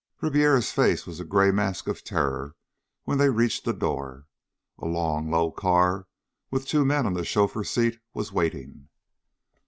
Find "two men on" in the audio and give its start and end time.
6.65-7.13